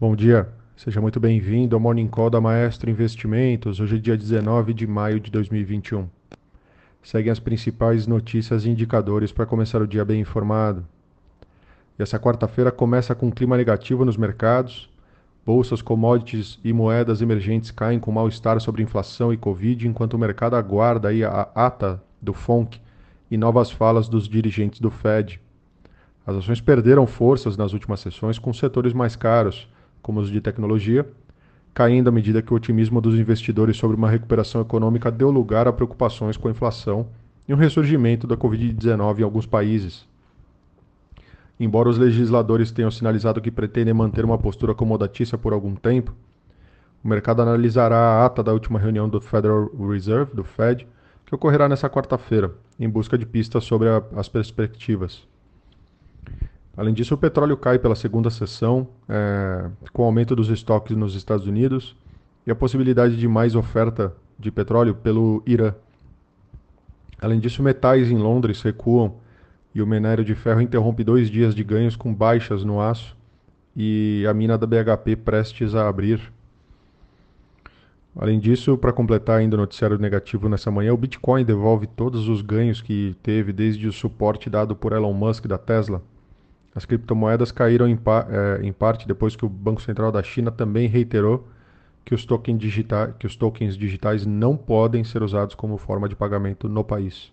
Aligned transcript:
Bom 0.00 0.14
dia, 0.14 0.48
seja 0.76 1.00
muito 1.00 1.18
bem-vindo 1.18 1.74
ao 1.74 1.80
Morning 1.80 2.06
Call 2.06 2.30
da 2.30 2.40
Maestro 2.40 2.88
Investimentos. 2.88 3.80
Hoje 3.80 3.96
é 3.96 3.98
dia 3.98 4.16
19 4.16 4.72
de 4.72 4.86
maio 4.86 5.18
de 5.18 5.28
2021. 5.28 6.08
Seguem 7.02 7.32
as 7.32 7.40
principais 7.40 8.06
notícias 8.06 8.64
e 8.64 8.70
indicadores 8.70 9.32
para 9.32 9.44
começar 9.44 9.82
o 9.82 9.88
dia 9.88 10.04
bem 10.04 10.20
informado. 10.20 10.86
E 11.98 12.02
essa 12.04 12.16
quarta-feira 12.16 12.70
começa 12.70 13.12
com 13.12 13.26
um 13.26 13.30
clima 13.32 13.56
negativo 13.56 14.04
nos 14.04 14.16
mercados. 14.16 14.88
Bolsas, 15.44 15.82
commodities 15.82 16.60
e 16.62 16.72
moedas 16.72 17.20
emergentes 17.20 17.72
caem 17.72 17.98
com 17.98 18.12
mal-estar 18.12 18.60
sobre 18.60 18.84
inflação 18.84 19.32
e 19.32 19.36
Covid, 19.36 19.88
enquanto 19.88 20.14
o 20.14 20.18
mercado 20.18 20.54
aguarda 20.54 21.08
a 21.26 21.66
ata 21.66 22.00
do 22.22 22.32
FONC 22.32 22.80
e 23.28 23.36
novas 23.36 23.68
falas 23.68 24.08
dos 24.08 24.28
dirigentes 24.28 24.78
do 24.78 24.92
Fed. 24.92 25.40
As 26.24 26.36
ações 26.36 26.60
perderam 26.60 27.04
forças 27.04 27.56
nas 27.56 27.72
últimas 27.72 27.98
sessões 27.98 28.38
com 28.38 28.52
setores 28.52 28.92
mais 28.92 29.16
caros 29.16 29.66
como 30.08 30.20
os 30.20 30.30
de 30.30 30.40
tecnologia, 30.40 31.06
caindo 31.74 32.08
à 32.08 32.10
medida 32.10 32.40
que 32.40 32.50
o 32.50 32.56
otimismo 32.56 32.98
dos 32.98 33.14
investidores 33.14 33.76
sobre 33.76 33.94
uma 33.94 34.08
recuperação 34.08 34.62
econômica 34.62 35.10
deu 35.10 35.30
lugar 35.30 35.68
a 35.68 35.72
preocupações 35.72 36.34
com 36.34 36.48
a 36.48 36.50
inflação 36.50 37.08
e 37.46 37.52
um 37.52 37.58
ressurgimento 37.58 38.26
da 38.26 38.34
Covid-19 38.34 39.18
em 39.18 39.22
alguns 39.22 39.44
países. 39.44 40.08
Embora 41.60 41.90
os 41.90 41.98
legisladores 41.98 42.72
tenham 42.72 42.90
sinalizado 42.90 43.38
que 43.38 43.50
pretendem 43.50 43.92
manter 43.92 44.24
uma 44.24 44.38
postura 44.38 44.72
acomodatícia 44.72 45.36
por 45.36 45.52
algum 45.52 45.74
tempo, 45.74 46.14
o 47.04 47.06
mercado 47.06 47.42
analisará 47.42 47.98
a 47.98 48.24
ata 48.24 48.42
da 48.42 48.54
última 48.54 48.78
reunião 48.78 49.10
do 49.10 49.20
Federal 49.20 49.70
Reserve, 49.90 50.34
do 50.34 50.42
Fed, 50.42 50.88
que 51.26 51.34
ocorrerá 51.34 51.68
nesta 51.68 51.90
quarta-feira, 51.90 52.54
em 52.80 52.88
busca 52.88 53.18
de 53.18 53.26
pistas 53.26 53.62
sobre 53.64 53.90
a, 53.90 54.02
as 54.16 54.26
perspectivas. 54.26 55.28
Além 56.78 56.94
disso, 56.94 57.12
o 57.12 57.18
petróleo 57.18 57.56
cai 57.56 57.76
pela 57.76 57.96
segunda 57.96 58.30
sessão, 58.30 58.86
é, 59.08 59.68
com 59.92 60.02
o 60.02 60.04
aumento 60.04 60.36
dos 60.36 60.48
estoques 60.48 60.96
nos 60.96 61.16
Estados 61.16 61.44
Unidos 61.44 61.96
e 62.46 62.52
a 62.52 62.54
possibilidade 62.54 63.16
de 63.16 63.26
mais 63.26 63.56
oferta 63.56 64.14
de 64.38 64.48
petróleo 64.52 64.94
pelo 64.94 65.42
Irã. 65.44 65.74
Além 67.20 67.40
disso, 67.40 67.64
metais 67.64 68.12
em 68.12 68.16
Londres 68.16 68.62
recuam 68.62 69.14
e 69.74 69.82
o 69.82 69.86
minério 69.88 70.24
de 70.24 70.36
ferro 70.36 70.60
interrompe 70.60 71.02
dois 71.02 71.28
dias 71.28 71.52
de 71.52 71.64
ganhos 71.64 71.96
com 71.96 72.14
baixas 72.14 72.62
no 72.62 72.80
aço 72.80 73.16
e 73.74 74.24
a 74.30 74.32
mina 74.32 74.56
da 74.56 74.64
BHP 74.64 75.16
prestes 75.16 75.74
a 75.74 75.88
abrir. 75.88 76.32
Além 78.16 78.38
disso, 78.38 78.78
para 78.78 78.92
completar 78.92 79.40
ainda 79.40 79.56
o 79.56 79.60
noticiário 79.60 79.98
negativo 79.98 80.48
nessa 80.48 80.70
manhã, 80.70 80.94
o 80.94 80.96
Bitcoin 80.96 81.44
devolve 81.44 81.88
todos 81.88 82.28
os 82.28 82.40
ganhos 82.40 82.80
que 82.80 83.16
teve 83.20 83.52
desde 83.52 83.88
o 83.88 83.92
suporte 83.92 84.48
dado 84.48 84.76
por 84.76 84.92
Elon 84.92 85.12
Musk 85.12 85.48
da 85.48 85.58
Tesla 85.58 86.00
as 86.78 86.84
criptomoedas 86.84 87.50
caíram 87.50 87.88
em, 87.88 87.96
pa 87.96 88.24
é, 88.30 88.60
em, 88.62 88.72
parte 88.72 89.06
depois 89.06 89.34
que 89.34 89.44
o 89.44 89.48
Banco 89.48 89.82
Central 89.82 90.12
da 90.12 90.22
China 90.22 90.52
também 90.52 90.86
reiterou 90.86 91.48
que 92.04 92.14
os, 92.14 92.24
digita 92.56 93.16
que 93.18 93.26
os 93.26 93.34
tokens 93.34 93.76
digitais 93.76 94.24
não 94.24 94.56
podem 94.56 95.02
ser 95.02 95.20
usados 95.24 95.56
como 95.56 95.76
forma 95.76 96.08
de 96.08 96.14
pagamento 96.14 96.68
no 96.68 96.84
país. 96.84 97.32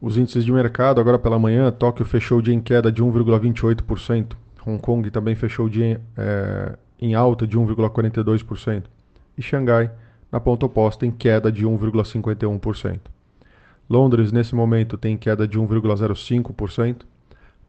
Os 0.00 0.16
índices 0.16 0.44
de 0.44 0.50
mercado, 0.50 1.00
agora 1.00 1.20
pela 1.20 1.38
manhã, 1.38 1.70
Tóquio 1.70 2.04
fechou 2.04 2.38
o 2.38 2.42
dia 2.42 2.52
em 2.52 2.60
queda 2.60 2.90
de 2.90 3.00
1,28%. 3.00 4.36
Hong 4.66 4.80
Kong 4.80 5.08
também 5.12 5.36
fechou 5.36 5.66
o 5.66 5.70
dia 5.70 6.00
é, 6.16 6.76
em 7.00 7.14
alta 7.14 7.46
de 7.46 7.56
1,42%. 7.56 8.82
E 9.36 9.42
Xangai, 9.42 9.88
na 10.32 10.40
ponta 10.40 10.66
oposta, 10.66 11.06
em 11.06 11.12
queda 11.12 11.50
de 11.52 11.64
1,51%. 11.64 12.98
Londres, 13.88 14.32
nesse 14.32 14.54
momento, 14.54 14.98
tem 14.98 15.16
queda 15.16 15.48
de 15.48 15.58
1,05%. 15.58 17.06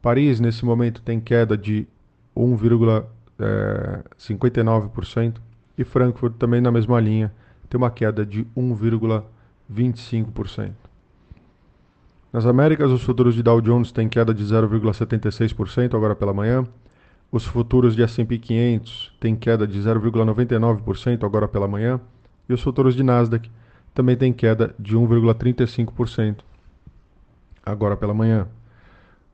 Paris, 0.02 0.40
nesse 0.40 0.66
momento, 0.66 1.02
tem 1.02 1.20
queda 1.20 1.58
de 1.58 1.88
1,59%. 2.36 5.36
E 5.78 5.84
Frankfurt, 5.84 6.36
também 6.38 6.60
na 6.60 6.72
mesma 6.72 7.00
linha, 7.00 7.32
tem 7.70 7.78
uma 7.78 7.90
queda 7.90 8.26
de 8.26 8.46
1,25%. 8.58 10.74
Nas 12.34 12.46
Américas, 12.46 12.92
os 12.92 13.02
futuros 13.02 13.34
de 13.34 13.42
Dow 13.42 13.62
Jones 13.62 13.92
têm 13.92 14.10
queda 14.10 14.34
de 14.34 14.44
0,76% 14.44 15.96
agora 15.96 16.16
pela 16.16 16.34
manhã. 16.34 16.68
Os 17.32 17.46
futuros 17.46 17.96
de 17.96 18.04
S&P 18.04 18.38
500 18.38 19.16
têm 19.20 19.36
queda 19.36 19.66
de 19.66 19.80
0,99% 19.80 21.24
agora 21.24 21.48
pela 21.48 21.68
manhã. 21.68 22.00
E 22.48 22.54
os 22.54 22.62
futuros 22.62 22.96
de 22.96 23.02
Nasdaq 23.04 23.50
também 23.94 24.16
tem 24.16 24.32
queda 24.32 24.74
de 24.78 24.96
1,35% 24.98 26.38
agora 27.66 27.96
pela 27.96 28.14
manhã. 28.14 28.48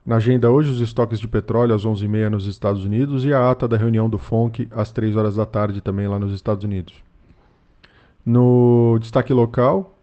Na 0.05 0.17
agenda 0.17 0.51
hoje, 0.51 0.69
os 0.69 0.81
estoques 0.81 1.19
de 1.19 1.27
petróleo 1.27 1.73
às 1.73 1.83
11h30 1.83 2.29
nos 2.29 2.45
Estados 2.45 2.85
Unidos 2.85 3.25
e 3.25 3.33
a 3.33 3.49
ata 3.49 3.67
da 3.67 3.75
reunião 3.75 4.07
do 4.07 4.19
FONC 4.19 4.67
às 4.71 4.91
3 4.91 5.15
horas 5.15 5.35
da 5.35 5.45
tarde 5.45 5.81
também 5.81 6.07
lá 6.07 6.19
nos 6.19 6.31
Estados 6.31 6.63
Unidos. 6.63 6.93
No 8.23 8.97
destaque 8.99 9.33
local, 9.33 9.97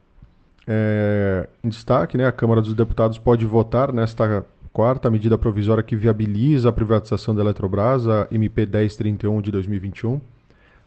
é, 0.66 1.48
em 1.62 1.68
destaque, 1.68 2.16
né, 2.16 2.26
a 2.26 2.32
Câmara 2.32 2.60
dos 2.60 2.74
Deputados 2.74 3.18
pode 3.18 3.46
votar 3.46 3.92
nesta 3.92 4.44
quarta 4.72 5.10
medida 5.10 5.36
provisória 5.36 5.82
que 5.82 5.94
viabiliza 5.94 6.68
a 6.68 6.72
privatização 6.72 7.34
da 7.34 7.42
Eletrobras, 7.42 8.08
a 8.08 8.26
MP 8.30 8.66
1031 8.66 9.40
de 9.40 9.52
2021. 9.52 10.20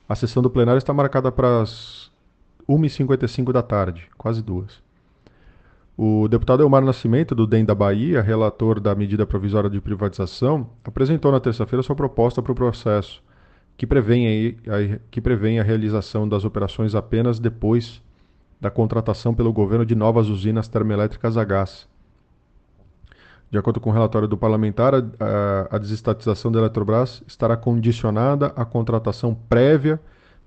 A 0.09 0.15
sessão 0.15 0.41
do 0.43 0.49
plenário 0.49 0.77
está 0.77 0.93
marcada 0.93 1.31
para 1.31 1.61
as 1.61 2.11
1h55 2.67 3.51
da 3.51 3.61
tarde, 3.61 4.07
quase 4.17 4.41
duas. 4.41 4.83
O 5.97 6.27
deputado 6.27 6.61
Elmar 6.61 6.83
Nascimento, 6.83 7.33
do 7.33 7.47
DEM 7.47 7.63
da 7.63 7.73
Bahia, 7.73 8.21
relator 8.21 8.81
da 8.81 8.93
medida 8.93 9.25
provisória 9.25 9.69
de 9.69 9.79
privatização, 9.79 10.69
apresentou 10.83 11.31
na 11.31 11.39
terça-feira 11.39 11.81
sua 11.81 11.95
proposta 11.95 12.41
para 12.41 12.51
o 12.51 12.55
processo, 12.55 13.23
que 13.77 13.87
prevê, 13.87 14.57
a, 14.67 14.99
que 15.09 15.21
prevê 15.21 15.57
a 15.57 15.63
realização 15.63 16.27
das 16.27 16.43
operações 16.43 16.95
apenas 16.95 17.39
depois 17.39 18.01
da 18.59 18.69
contratação 18.69 19.33
pelo 19.33 19.53
governo 19.53 19.85
de 19.85 19.95
novas 19.95 20.27
usinas 20.27 20.67
termoelétricas 20.67 21.37
a 21.37 21.43
gás. 21.43 21.87
De 23.49 23.57
acordo 23.57 23.79
com 23.79 23.89
o 23.89 23.93
relatório 23.93 24.27
do 24.27 24.37
parlamentar, 24.37 24.93
a, 24.95 25.67
a, 25.71 25.77
desestatização 25.77 26.51
da 26.51 26.59
Eletrobras 26.59 27.23
estará 27.27 27.55
condicionada 27.55 28.47
à 28.47 28.65
contratação 28.65 29.33
prévia 29.47 29.99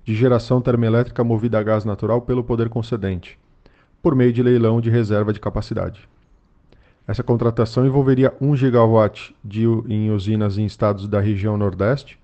de 0.03 0.15
geração 0.15 0.61
termoelétrica 0.61 1.23
movida 1.23 1.59
a 1.59 1.63
gás 1.63 1.85
natural 1.85 2.21
pelo 2.21 2.43
poder 2.43 2.69
concedente, 2.69 3.37
por 4.01 4.15
meio 4.15 4.33
de 4.33 4.41
leilão 4.41 4.81
de 4.81 4.89
reserva 4.89 5.33
de 5.33 5.39
capacidade. 5.39 6.07
Essa 7.07 7.23
contratação 7.23 7.85
envolveria 7.85 8.33
1 8.39 8.55
gigawatt 8.55 9.35
de, 9.43 9.65
em 9.87 10.11
usinas 10.11 10.57
em 10.57 10.65
estados 10.65 11.07
da 11.07 11.19
região 11.19 11.57
Nordeste, 11.57 12.19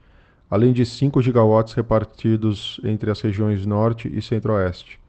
além 0.49 0.71
de 0.71 0.85
5 0.85 1.21
gigawatts 1.21 1.73
repartidos 1.73 2.79
entre 2.83 3.09
as 3.09 3.19
regiões 3.19 3.65
Norte 3.65 4.11
e 4.13 4.21
Centro-Oeste. 4.21 4.99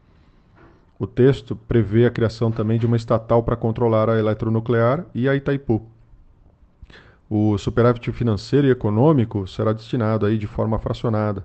O 0.99 1.07
texto 1.07 1.55
prevê 1.55 2.07
a 2.07 2.11
criação 2.11 2.51
também 2.51 2.79
de 2.79 2.87
uma 2.87 2.97
estatal 2.97 3.43
para 3.43 3.55
controlar 3.55 4.09
a 4.09 4.19
eletronuclear 4.19 5.05
e 5.15 5.29
a 5.29 5.37
Itaipu. 5.37 5.83
O 7.29 7.59
superávit 7.59 8.11
financeiro 8.13 8.67
e 8.67 8.71
econômico 8.71 9.47
será 9.47 9.75
destinado 9.75 10.25
aí 10.25 10.39
de 10.39 10.47
forma 10.47 10.79
fracionada 10.79 11.45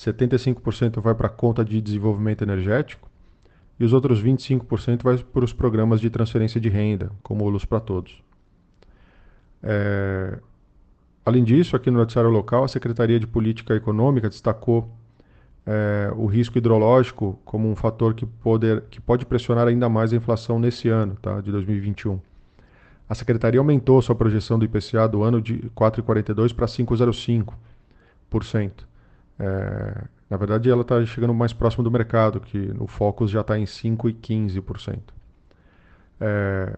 75% 0.00 1.00
vai 1.00 1.14
para 1.14 1.26
a 1.26 1.30
conta 1.30 1.64
de 1.64 1.80
desenvolvimento 1.80 2.42
energético 2.42 3.08
e 3.78 3.84
os 3.84 3.92
outros 3.92 4.22
25% 4.22 5.02
vai 5.02 5.18
para 5.18 5.44
os 5.44 5.52
programas 5.52 6.00
de 6.00 6.08
transferência 6.08 6.60
de 6.60 6.68
renda, 6.68 7.10
como 7.22 7.44
o 7.44 7.48
Luz 7.48 7.64
para 7.64 7.80
Todos. 7.80 8.22
É... 9.62 10.38
Além 11.24 11.44
disso, 11.44 11.76
aqui 11.76 11.90
no 11.90 11.98
noticiário 11.98 12.30
local, 12.30 12.64
a 12.64 12.68
Secretaria 12.68 13.20
de 13.20 13.26
Política 13.26 13.74
Econômica 13.74 14.28
destacou 14.28 14.90
é, 15.66 16.10
o 16.16 16.24
risco 16.24 16.56
hidrológico 16.56 17.38
como 17.44 17.70
um 17.70 17.76
fator 17.76 18.14
que, 18.14 18.24
poder, 18.24 18.84
que 18.90 18.98
pode 19.00 19.26
pressionar 19.26 19.68
ainda 19.68 19.88
mais 19.88 20.14
a 20.14 20.16
inflação 20.16 20.58
nesse 20.58 20.88
ano, 20.88 21.16
tá, 21.20 21.42
de 21.42 21.52
2021. 21.52 22.18
A 23.06 23.14
Secretaria 23.14 23.60
aumentou 23.60 24.00
sua 24.00 24.14
projeção 24.14 24.58
do 24.58 24.64
IPCA 24.64 25.06
do 25.06 25.22
ano 25.22 25.42
de 25.42 25.58
4,42% 25.76 26.54
para 26.54 26.66
5,05%. 26.66 28.89
É, 29.40 30.04
na 30.28 30.36
verdade, 30.36 30.70
ela 30.70 30.82
está 30.82 31.04
chegando 31.06 31.32
mais 31.32 31.52
próximo 31.52 31.82
do 31.82 31.90
mercado, 31.90 32.40
que 32.40 32.72
o 32.78 32.86
Focus 32.86 33.30
já 33.30 33.40
está 33.40 33.58
em 33.58 33.64
5,15%. 33.64 34.98
É, 36.20 36.76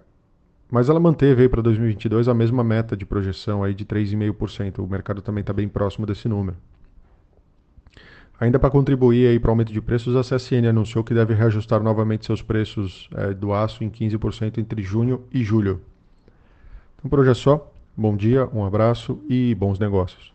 mas 0.70 0.88
ela 0.88 1.00
manteve 1.00 1.49
para 1.49 1.61
2022 1.61 2.29
a 2.29 2.35
mesma 2.35 2.62
meta 2.62 2.97
de 2.97 3.05
projeção 3.05 3.62
aí 3.62 3.75
de 3.75 3.85
3,5%. 3.85 4.79
O 4.79 4.87
mercado 4.87 5.20
também 5.20 5.43
está 5.43 5.53
bem 5.53 5.69
próximo 5.69 6.06
desse 6.06 6.29
número. 6.29 6.56
Ainda 8.41 8.59
para 8.59 8.70
contribuir 8.70 9.38
para 9.41 9.49
o 9.49 9.53
aumento 9.53 9.73
de 9.73 9.81
preços, 9.81 10.17
a 10.17 10.20
CSN 10.23 10.67
anunciou 10.69 11.05
que 11.05 11.12
deve 11.12 11.35
reajustar 11.35 11.82
novamente 11.82 12.25
seus 12.25 12.43
preços 12.43 13.09
é, 13.14 13.35
do 13.35 13.53
aço 13.53 13.85
em 13.85 13.91
15% 13.91 14.59
entre 14.59 14.82
junho 14.82 15.25
e 15.31 15.44
julho. 15.44 15.81
Então 16.99 17.11
por 17.11 17.20
hoje 17.20 17.31
é 17.31 17.35
só. 17.35 17.70
Bom 17.97 18.17
dia, 18.17 18.49
um 18.53 18.64
abraço 18.64 19.20
e 19.29 19.55
bons 19.55 19.79
negócios. 19.79 20.31